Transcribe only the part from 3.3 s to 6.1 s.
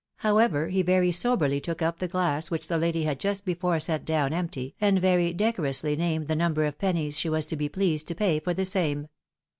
before set down empty, and very decorously